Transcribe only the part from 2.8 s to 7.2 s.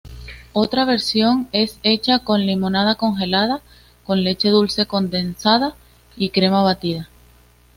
congelada, con leche dulce condensada, y crema batida.